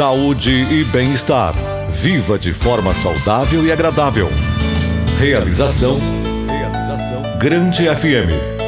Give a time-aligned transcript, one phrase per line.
[0.00, 1.52] Saúde e bem-estar.
[1.90, 4.30] Viva de forma saudável e agradável.
[5.18, 6.00] Realização.
[6.48, 7.38] Realização.
[7.38, 8.59] Grande FM.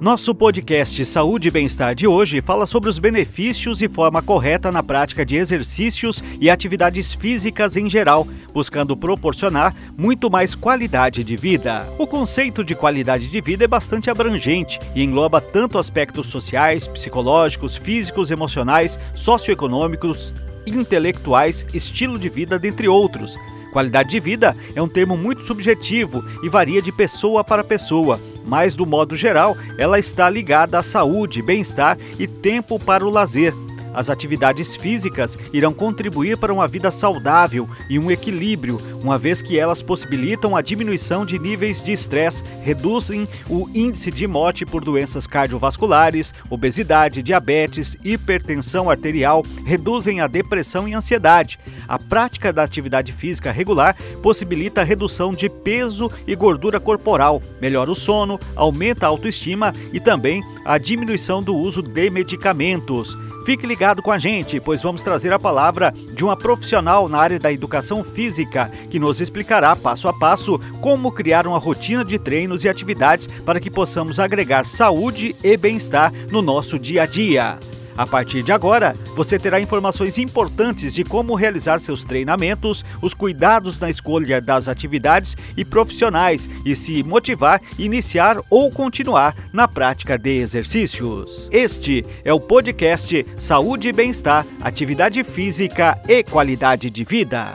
[0.00, 4.82] Nosso podcast Saúde e Bem-Estar de hoje fala sobre os benefícios e forma correta na
[4.82, 11.86] prática de exercícios e atividades físicas em geral, buscando proporcionar muito mais qualidade de vida.
[11.98, 17.76] O conceito de qualidade de vida é bastante abrangente e engloba tanto aspectos sociais, psicológicos,
[17.76, 20.32] físicos, emocionais, socioeconômicos,
[20.66, 23.36] intelectuais, estilo de vida, dentre outros.
[23.70, 28.18] Qualidade de vida é um termo muito subjetivo e varia de pessoa para pessoa
[28.50, 33.54] mas do modo geral, ela está ligada à saúde, bem-estar e tempo para o lazer.
[33.92, 39.58] As atividades físicas irão contribuir para uma vida saudável e um equilíbrio, uma vez que
[39.58, 45.26] elas possibilitam a diminuição de níveis de estresse, reduzem o índice de morte por doenças
[45.26, 51.58] cardiovasculares, obesidade, diabetes, hipertensão arterial, reduzem a depressão e ansiedade.
[51.88, 57.90] A prática da atividade física regular possibilita a redução de peso e gordura corporal, melhora
[57.90, 63.16] o sono, aumenta a autoestima e também a diminuição do uso de medicamentos.
[63.44, 67.38] Fique ligado com a gente, pois vamos trazer a palavra de uma profissional na área
[67.38, 72.64] da educação física, que nos explicará passo a passo como criar uma rotina de treinos
[72.64, 77.58] e atividades para que possamos agregar saúde e bem-estar no nosso dia a dia.
[78.00, 83.78] A partir de agora, você terá informações importantes de como realizar seus treinamentos, os cuidados
[83.78, 90.30] na escolha das atividades e profissionais e se motivar, iniciar ou continuar na prática de
[90.30, 91.46] exercícios.
[91.52, 97.52] Este é o podcast Saúde e Bem-Estar, Atividade Física e Qualidade de Vida.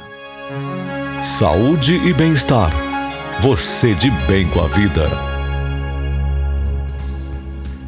[1.23, 2.71] Saúde e bem-estar.
[3.41, 5.34] Você de bem com a vida.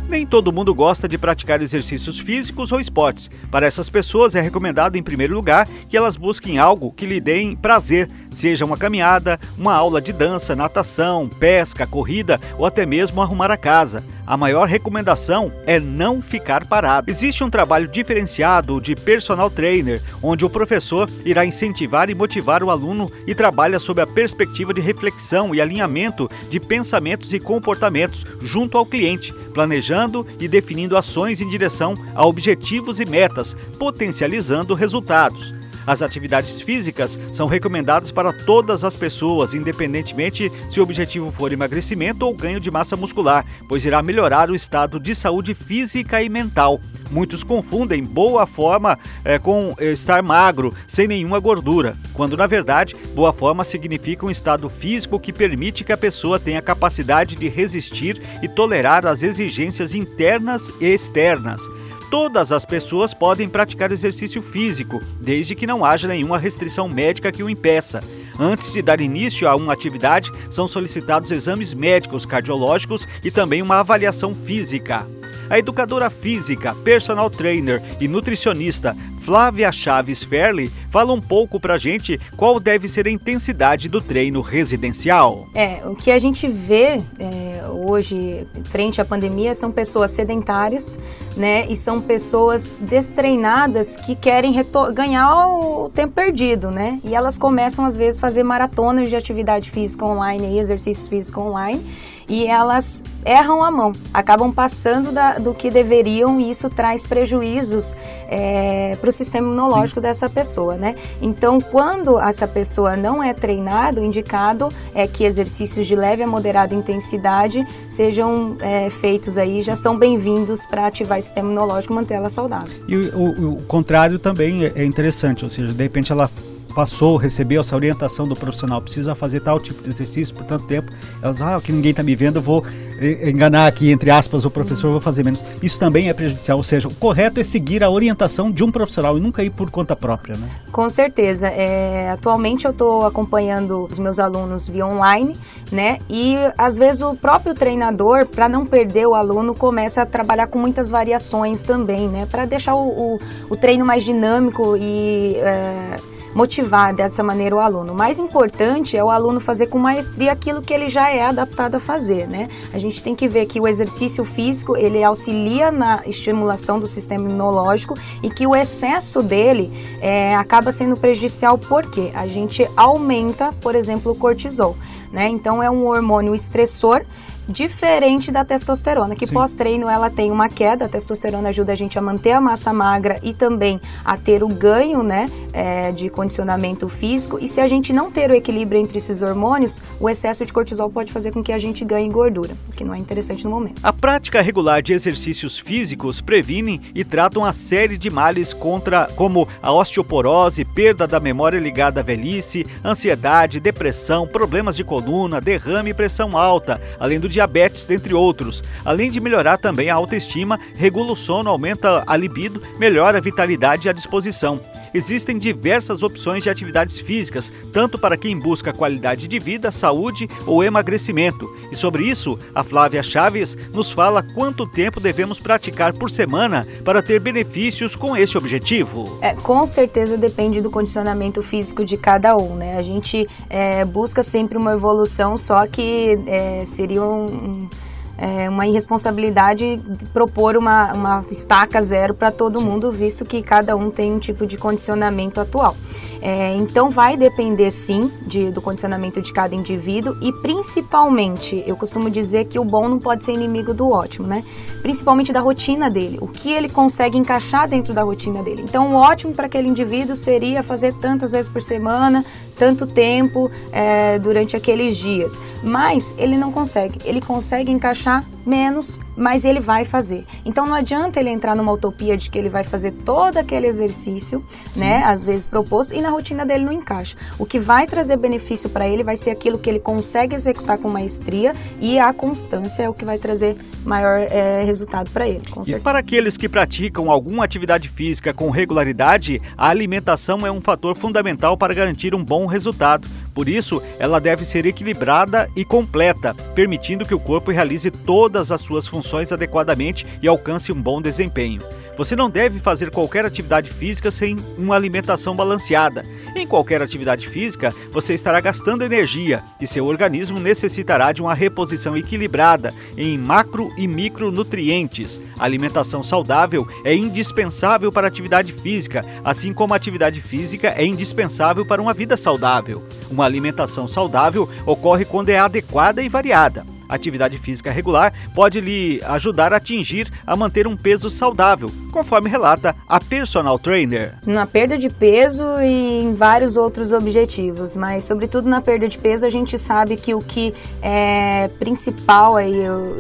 [0.08, 3.30] Nem todo mundo gosta de praticar exercícios físicos ou esportes.
[3.52, 7.58] Para essas pessoas é recomendado, em primeiro lugar, que elas busquem algo que lhe dê
[7.62, 13.52] prazer, seja uma caminhada, uma aula de dança, natação, pesca, corrida ou até mesmo arrumar
[13.52, 17.10] a casa a maior recomendação é não ficar parado.
[17.10, 22.70] Existe um trabalho diferenciado de personal trainer, onde o professor irá incentivar e motivar o
[22.70, 28.78] aluno e trabalha sob a perspectiva de reflexão e alinhamento de pensamentos e comportamentos junto
[28.78, 35.54] ao cliente, planejando e definindo ações em direção a objetivos e metas, potencializando resultados.
[35.88, 42.26] As atividades físicas são recomendadas para todas as pessoas, independentemente se o objetivo for emagrecimento
[42.26, 46.82] ou ganho de massa muscular, pois irá melhorar o estado de saúde física e mental.
[47.10, 53.32] Muitos confundem boa forma é, com estar magro, sem nenhuma gordura, quando na verdade boa
[53.32, 58.50] forma significa um estado físico que permite que a pessoa tenha capacidade de resistir e
[58.50, 61.62] tolerar as exigências internas e externas.
[62.10, 67.44] Todas as pessoas podem praticar exercício físico, desde que não haja nenhuma restrição médica que
[67.44, 68.02] o impeça.
[68.40, 73.80] Antes de dar início a uma atividade, são solicitados exames médicos, cardiológicos e também uma
[73.80, 75.06] avaliação física.
[75.50, 78.96] A educadora física, personal trainer e nutricionista
[79.28, 84.40] Flávia Chaves Ferli fala um pouco pra gente qual deve ser a intensidade do treino
[84.40, 85.50] residencial.
[85.54, 90.98] É, o que a gente vê é, hoje, frente à pandemia, são pessoas sedentárias,
[91.36, 91.68] né?
[91.68, 94.54] E são pessoas destreinadas que querem
[94.94, 96.98] ganhar o tempo perdido, né?
[97.04, 101.86] E elas começam, às vezes, fazer maratonas de atividade física online e exercícios físicos online
[102.30, 107.96] e elas erram a mão, acabam passando da, do que deveriam e isso traz prejuízos
[108.28, 110.08] é, para o sistema imunológico Sim.
[110.08, 110.96] dessa pessoa, né?
[111.22, 116.28] Então, quando essa pessoa não é treinada, o indicado é que exercícios de leve a
[116.28, 121.96] moderada intensidade sejam é, feitos aí, já são bem-vindos para ativar o sistema imunológico e
[121.96, 122.74] manter ela saudável.
[122.88, 126.30] E o, o, o contrário também é, é interessante, ou seja, de repente ela
[126.78, 130.92] passou, recebeu essa orientação do profissional, precisa fazer tal tipo de exercício por tanto tempo,
[131.24, 132.64] elas, ah, que ninguém está me vendo, eu vou
[133.00, 135.44] eh, enganar aqui, entre aspas, o professor, vou fazer menos.
[135.60, 139.18] Isso também é prejudicial, ou seja, o correto é seguir a orientação de um profissional
[139.18, 140.48] e nunca ir por conta própria, né?
[140.72, 141.48] Com certeza.
[141.48, 145.36] É, atualmente eu estou acompanhando os meus alunos via online,
[145.72, 145.98] né?
[146.08, 150.60] E às vezes o próprio treinador, para não perder o aluno, começa a trabalhar com
[150.60, 152.28] muitas variações também, né?
[152.30, 153.20] Para deixar o, o,
[153.50, 155.38] o, treino mais dinâmico e...
[155.38, 157.94] É, motivar dessa maneira o aluno.
[157.94, 161.76] O mais importante é o aluno fazer com maestria aquilo que ele já é adaptado
[161.76, 162.48] a fazer, né?
[162.74, 167.24] A gente tem que ver que o exercício físico, ele auxilia na estimulação do sistema
[167.24, 169.72] imunológico e que o excesso dele
[170.02, 174.76] é, acaba sendo prejudicial porque a gente aumenta, por exemplo, o cortisol,
[175.12, 175.28] né?
[175.28, 177.04] Então é um hormônio estressor
[177.48, 182.02] diferente da testosterona, que pós-treino ela tem uma queda, a testosterona ajuda a gente a
[182.02, 187.38] manter a massa magra e também a ter o ganho, né, é, de condicionamento físico.
[187.42, 190.90] E se a gente não ter o equilíbrio entre esses hormônios, o excesso de cortisol
[190.90, 193.80] pode fazer com que a gente ganhe gordura, o que não é interessante no momento.
[193.82, 199.48] A prática regular de exercícios físicos previne e tratam a série de males contra, como
[199.62, 205.94] a osteoporose, perda da memória ligada à velhice, ansiedade, depressão, problemas de coluna, derrame e
[205.94, 208.64] pressão alta, além do diabetes, dentre outros.
[208.84, 213.88] Além de melhorar também a autoestima, regula o sono, aumenta a libido, melhora a vitalidade
[213.88, 214.60] e a disposição.
[214.94, 220.64] Existem diversas opções de atividades físicas, tanto para quem busca qualidade de vida, saúde ou
[220.64, 221.50] emagrecimento.
[221.72, 227.02] E sobre isso, a Flávia Chaves nos fala quanto tempo devemos praticar por semana para
[227.02, 229.18] ter benefícios com esse objetivo.
[229.22, 232.78] É, com certeza depende do condicionamento físico de cada um, né?
[232.78, 237.68] A gente é, busca sempre uma evolução, só que é, seria um
[238.18, 239.80] é uma irresponsabilidade
[240.12, 244.46] propor uma, uma estaca zero para todo mundo, visto que cada um tem um tipo
[244.46, 245.76] de condicionamento atual.
[246.20, 252.10] É, então vai depender sim de, do condicionamento de cada indivíduo e principalmente, eu costumo
[252.10, 254.44] dizer que o bom não pode ser inimigo do ótimo, né?
[254.82, 258.64] Principalmente da rotina dele, o que ele consegue encaixar dentro da rotina dele.
[258.64, 262.26] Então, o ótimo para aquele indivíduo seria fazer tantas vezes por semana,
[262.58, 265.40] tanto tempo é, durante aqueles dias.
[265.64, 270.26] Mas ele não consegue, ele consegue encaixar menos, mas ele vai fazer.
[270.46, 274.44] Então não adianta ele entrar numa utopia de que ele vai fazer todo aquele exercício,
[274.74, 274.80] Sim.
[274.80, 277.18] né, às vezes proposto, e na rotina dele não encaixa.
[277.38, 280.90] O que vai trazer benefício para ele vai ser aquilo que ele consegue executar com
[280.90, 281.52] maestria
[281.82, 283.56] e a constância é o que vai trazer
[283.86, 285.44] maior é, resultado para ele.
[285.66, 290.96] e para aqueles que praticam alguma atividade física com regularidade, a alimentação é um fator
[290.96, 293.08] fundamental para garantir um bom resultado.
[293.38, 298.62] Por isso, ela deve ser equilibrada e completa, permitindo que o corpo realize todas as
[298.62, 301.62] suas funções adequadamente e alcance um bom desempenho.
[301.98, 306.06] Você não deve fazer qualquer atividade física sem uma alimentação balanceada.
[306.36, 311.98] Em qualquer atividade física, você estará gastando energia e seu organismo necessitará de uma reposição
[311.98, 315.20] equilibrada em macro e micronutrientes.
[315.40, 320.86] A alimentação saudável é indispensável para a atividade física, assim como a atividade física é
[320.86, 322.84] indispensável para uma vida saudável.
[323.10, 329.54] Uma alimentação saudável ocorre quando é adequada e variada atividade física regular pode lhe ajudar
[329.54, 334.16] a atingir a manter um peso saudável, conforme relata a personal trainer.
[334.26, 339.26] Na perda de peso e em vários outros objetivos, mas sobretudo na perda de peso
[339.26, 342.58] a gente sabe que o que é principal aí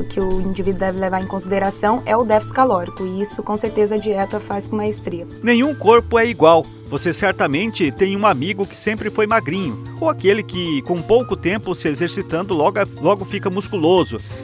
[0.10, 3.96] que o indivíduo deve levar em consideração é o déficit calórico e isso com certeza
[3.96, 5.28] a dieta faz com maestria.
[5.44, 6.66] Nenhum corpo é igual.
[6.90, 11.76] Você certamente tem um amigo que sempre foi magrinho, ou aquele que, com pouco tempo
[11.76, 13.77] se exercitando, logo, logo fica musculoso.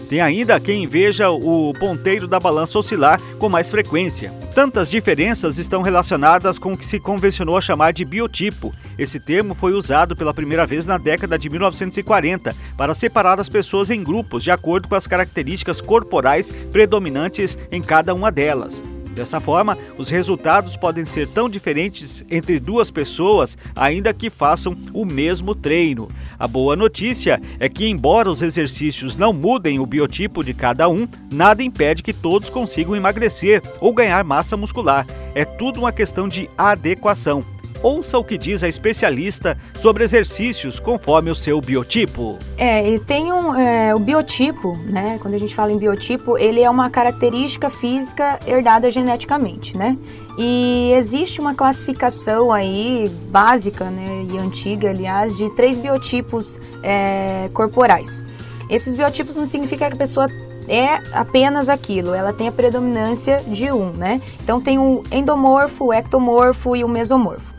[0.10, 4.32] Tem ainda quem veja o ponteiro da balança oscilar com mais frequência.
[4.54, 8.72] Tantas diferenças estão relacionadas com o que se convencionou a chamar de biotipo.
[8.98, 13.90] Esse termo foi usado pela primeira vez na década de 1940 para separar as pessoas
[13.90, 18.82] em grupos de acordo com as características corporais predominantes em cada uma delas.
[19.14, 25.06] Dessa forma, os resultados podem ser tão diferentes entre duas pessoas, ainda que façam o
[25.06, 26.10] mesmo treino.
[26.38, 31.08] A boa notícia é que, embora os exercícios não mudem o biotipo de cada um,
[31.32, 35.06] nada impede que todos consigam emagrecer ou ganhar massa muscular.
[35.36, 37.46] É tudo uma questão de adequação.
[37.84, 42.40] Ouça o que diz a especialista sobre exercícios conforme o seu biotipo.
[42.58, 45.20] É, e tem um, é, o biotipo, né?
[45.22, 49.98] Quando a gente fala em biotipo, ele é uma característica física herdada geneticamente, né?
[50.38, 58.24] E existe uma classificação aí básica, né, e antiga, aliás, de três biotipos é, corporais.
[58.70, 60.28] Esses biotipos não significa que a pessoa
[60.68, 64.22] é apenas aquilo, ela tem a predominância de um, né?
[64.42, 67.53] Então tem o endomorfo, o ectomorfo e o mesomorfo.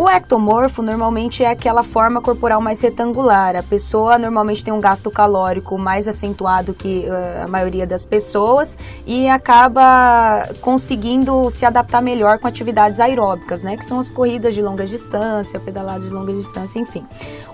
[0.00, 3.54] O ectomorfo normalmente é aquela forma corporal mais retangular.
[3.54, 8.78] A pessoa normalmente tem um gasto calórico mais acentuado que uh, a maioria das pessoas
[9.06, 13.76] e acaba conseguindo se adaptar melhor com atividades aeróbicas, né?
[13.76, 17.04] Que são as corridas de longa distância, pedaladas de longa distância, enfim.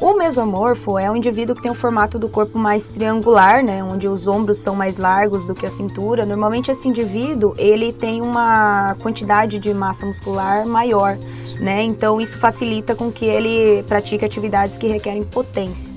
[0.00, 3.82] O mesomorfo é um indivíduo que tem o formato do corpo mais triangular, né?
[3.82, 6.24] Onde os ombros são mais largos do que a cintura.
[6.24, 11.18] Normalmente esse indivíduo ele tem uma quantidade de massa muscular maior
[11.60, 11.82] né?
[11.82, 15.90] Então isso facilita com que ele pratique atividades que requerem potência.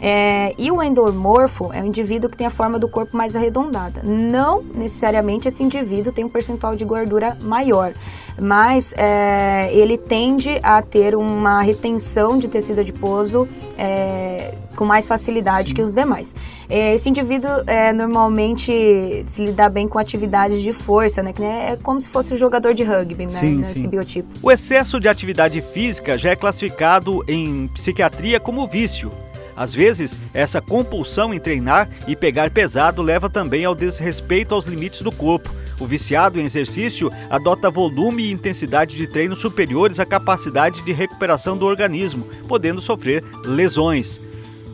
[0.00, 4.00] É, e o endomorfo é um indivíduo que tem a forma do corpo mais arredondada.
[4.04, 7.92] Não necessariamente esse indivíduo tem um percentual de gordura maior,
[8.40, 15.70] mas é, ele tende a ter uma retenção de tecido adiposo é, com mais facilidade
[15.70, 15.74] Sim.
[15.74, 16.34] que os demais.
[16.68, 21.32] É, esse indivíduo é, normalmente se lidar bem com atividades de força, né?
[21.32, 23.40] Que é como se fosse um jogador de rugby, né?
[23.40, 23.88] Sim, nesse sim.
[23.88, 24.28] biotipo.
[24.42, 29.10] O excesso de atividade física já é classificado em psiquiatria como vício.
[29.58, 35.02] Às vezes, essa compulsão em treinar e pegar pesado leva também ao desrespeito aos limites
[35.02, 35.52] do corpo.
[35.80, 41.58] O viciado em exercício adota volume e intensidade de treino superiores à capacidade de recuperação
[41.58, 44.20] do organismo, podendo sofrer lesões.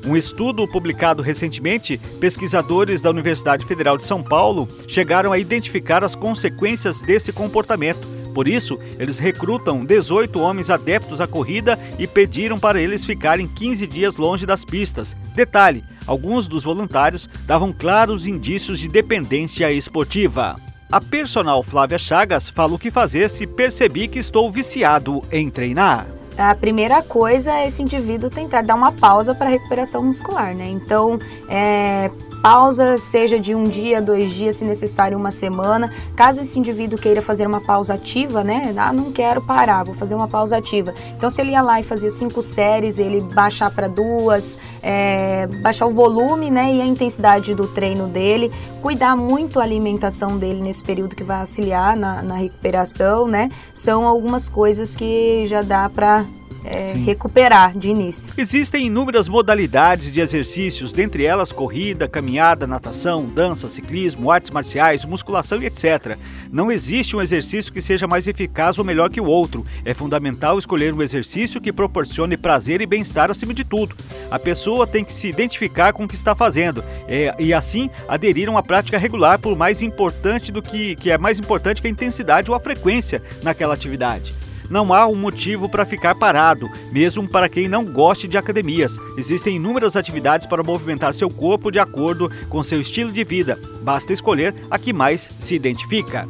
[0.04, 6.14] Um estudo publicado recentemente, pesquisadores da Universidade Federal de São Paulo chegaram a identificar as
[6.14, 8.06] consequências desse comportamento.
[8.34, 13.86] Por isso, eles recrutam 18 homens adeptos à corrida e pediram para eles ficarem 15
[13.86, 15.16] dias longe das pistas.
[15.34, 20.56] Detalhe: alguns dos voluntários davam claros indícios de dependência esportiva.
[20.90, 26.06] A personal Flávia Chagas fala o que fazer se percebi que estou viciado em treinar
[26.36, 30.68] a primeira coisa é esse indivíduo tentar dar uma pausa para recuperação muscular, né?
[30.68, 32.10] Então, é,
[32.44, 35.90] pausa, seja de um dia, dois dias, se necessário, uma semana.
[36.14, 38.74] Caso esse indivíduo queira fazer uma pausa ativa, né?
[38.76, 40.92] Ah, não quero parar, vou fazer uma pausa ativa.
[41.16, 45.86] Então, se ele ia lá e fazia cinco séries, ele baixar para duas, é, baixar
[45.86, 46.70] o volume, né?
[46.70, 51.40] E a intensidade do treino dele, cuidar muito a alimentação dele nesse período que vai
[51.40, 53.48] auxiliar na, na recuperação, né?
[53.72, 56.26] São algumas coisas que já dá para
[56.64, 58.32] é, recuperar de início.
[58.38, 65.62] Existem inúmeras modalidades de exercícios, dentre elas corrida, caminhada, natação, dança, ciclismo, artes marciais, musculação
[65.62, 66.16] e etc.
[66.50, 69.64] Não existe um exercício que seja mais eficaz ou melhor que o outro.
[69.84, 73.94] É fundamental escolher um exercício que proporcione prazer e bem-estar acima de tudo.
[74.30, 78.48] A pessoa tem que se identificar com o que está fazendo é, e assim aderir
[78.48, 81.90] a uma prática regular por mais importante do que, que é mais importante que a
[81.90, 84.43] intensidade ou a frequência naquela atividade.
[84.70, 88.98] Não há um motivo para ficar parado, mesmo para quem não goste de academias.
[89.16, 93.58] Existem inúmeras atividades para movimentar seu corpo de acordo com seu estilo de vida.
[93.82, 96.26] Basta escolher a que mais se identifica.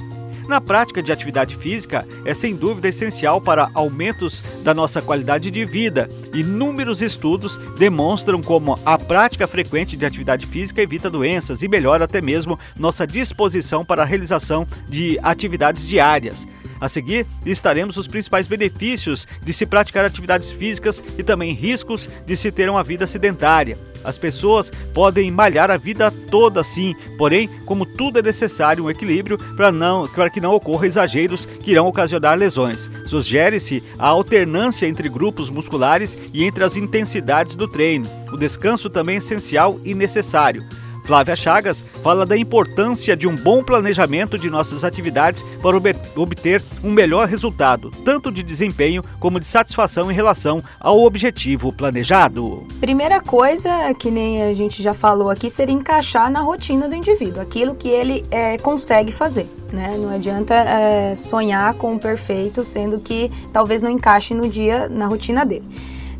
[0.48, 5.64] Na prática de atividade física, é sem dúvida essencial para aumentos da nossa qualidade de
[5.64, 6.08] vida.
[6.34, 12.20] Inúmeros estudos demonstram como a prática frequente de atividade física evita doenças e melhora até
[12.20, 16.46] mesmo nossa disposição para a realização de atividades diárias.
[16.84, 22.36] A seguir, listaremos os principais benefícios de se praticar atividades físicas e também riscos de
[22.36, 23.78] se ter uma vida sedentária.
[24.04, 29.38] As pessoas podem malhar a vida toda sim, porém, como tudo é necessário um equilíbrio
[29.56, 32.90] para não para que não ocorra exageros que irão ocasionar lesões.
[33.06, 38.04] Sugere-se a alternância entre grupos musculares e entre as intensidades do treino.
[38.30, 40.62] O descanso também é essencial e necessário.
[41.04, 45.76] Flávia Chagas fala da importância de um bom planejamento de nossas atividades para
[46.16, 52.66] obter um melhor resultado, tanto de desempenho como de satisfação em relação ao objetivo planejado.
[52.80, 57.40] Primeira coisa, que nem a gente já falou aqui, seria encaixar na rotina do indivíduo,
[57.40, 59.46] aquilo que ele é, consegue fazer.
[59.72, 59.96] Né?
[59.98, 65.06] Não adianta é, sonhar com o perfeito, sendo que talvez não encaixe no dia, na
[65.06, 65.64] rotina dele.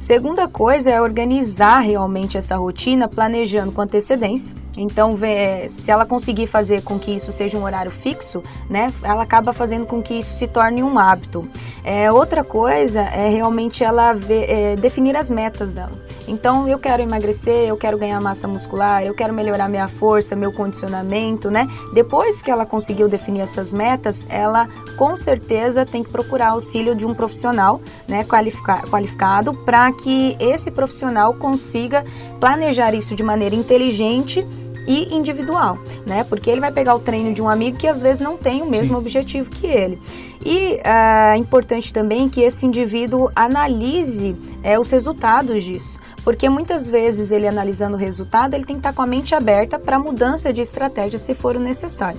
[0.05, 4.55] Segunda coisa é organizar realmente essa rotina, planejando com antecedência.
[4.77, 5.19] Então,
[5.67, 9.87] se ela conseguir fazer com que isso seja um horário fixo, né, ela acaba fazendo
[9.87, 11.49] com que isso se torne um hábito.
[11.83, 15.93] É, outra coisa é realmente ela ver, é, definir as metas dela.
[16.27, 20.53] Então, eu quero emagrecer, eu quero ganhar massa muscular, eu quero melhorar minha força, meu
[20.53, 21.69] condicionamento, né?
[21.93, 27.05] Depois que ela conseguiu definir essas metas, ela com certeza tem que procurar auxílio de
[27.05, 32.05] um profissional, né, qualificado, para que esse profissional consiga
[32.41, 34.47] planejar isso de maneira inteligente
[34.87, 36.25] e individual, né?
[36.25, 38.67] Porque ele vai pegar o treino de um amigo que às vezes não tem o
[38.67, 39.01] mesmo Sim.
[39.01, 39.99] objetivo que ele.
[40.45, 46.89] E ah, é importante também que esse indivíduo analise é, os resultados disso, porque muitas
[46.89, 50.53] vezes ele analisando o resultado, ele tem que estar com a mente aberta para mudança
[50.53, 52.19] de estratégia se for o necessário.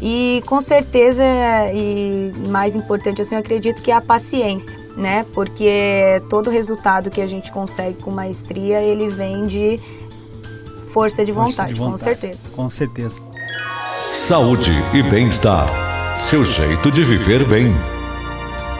[0.00, 1.22] E com certeza,
[1.72, 5.24] e mais importante assim, eu acredito que é a paciência, né?
[5.32, 9.80] Porque todo resultado que a gente consegue com maestria, ele vem de
[10.92, 12.48] força de vontade, força de vontade com certeza.
[12.54, 13.20] Com certeza.
[14.10, 15.68] Saúde e bem-estar.
[16.20, 17.72] Seu jeito de viver bem.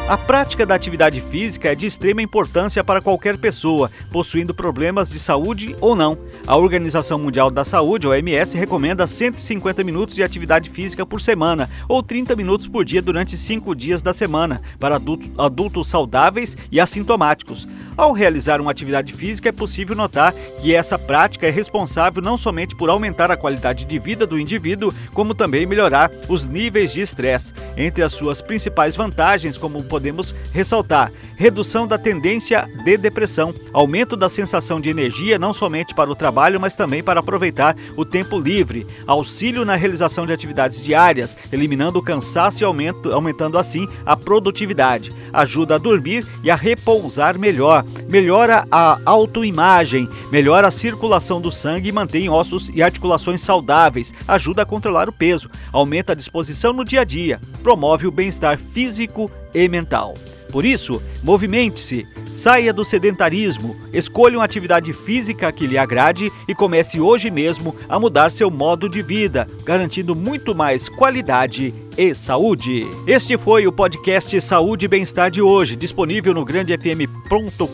[0.06, 5.18] A prática da atividade física é de extrema importância para qualquer pessoa, possuindo problemas de
[5.18, 6.18] saúde ou não.
[6.46, 12.02] A Organização Mundial da Saúde, OMS, recomenda 150 minutos de atividade física por semana, ou
[12.02, 17.66] 30 minutos por dia durante 5 dias da semana, para adultos, adultos saudáveis e assintomáticos.
[17.96, 22.76] Ao realizar uma atividade física, é possível notar que essa prática é responsável não somente
[22.76, 27.54] por aumentar a qualidade de vida do indivíduo, como também melhorar os níveis de estresse.
[27.74, 31.12] Entre as suas principais vantagens, como podemos ressaltar.
[31.36, 36.60] Redução da tendência de depressão, aumento da sensação de energia não somente para o trabalho,
[36.60, 42.02] mas também para aproveitar o tempo livre, auxílio na realização de atividades diárias, eliminando o
[42.02, 48.66] cansaço e aumento, aumentando assim a produtividade, ajuda a dormir e a repousar melhor, melhora
[48.70, 54.66] a autoimagem, melhora a circulação do sangue e mantém ossos e articulações saudáveis, ajuda a
[54.66, 59.68] controlar o peso, aumenta a disposição no dia a dia, promove o bem-estar físico e
[59.68, 60.14] mental.
[60.50, 67.00] Por isso, movimente-se, saia do sedentarismo, escolha uma atividade física que lhe agrade e comece
[67.00, 72.86] hoje mesmo a mudar seu modo de vida, garantindo muito mais qualidade e saúde.
[73.06, 77.64] Este foi o podcast Saúde e Bem-Estar de hoje, disponível no grandefm.com.br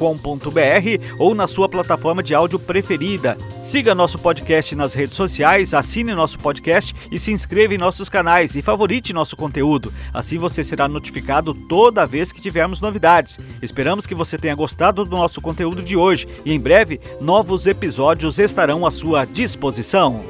[1.18, 3.36] ou na sua plataforma de áudio preferida.
[3.62, 8.54] Siga nosso podcast nas redes sociais, assine nosso podcast e se inscreva em nossos canais
[8.54, 9.92] e favorite nosso conteúdo.
[10.12, 13.38] Assim você será notificado toda vez que tivermos novidades.
[13.62, 18.38] Esperamos que você tenha gostado do nosso conteúdo de hoje e em breve novos episódios
[18.38, 20.20] estarão à sua disposição.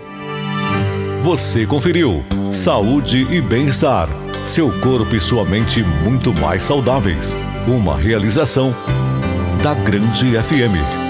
[1.22, 2.22] Você conferiu
[2.52, 4.08] Saúde e Bem-Estar.
[4.44, 7.32] Seu corpo e sua mente muito mais saudáveis.
[7.66, 8.74] Uma realização
[9.62, 11.09] da Grande FM.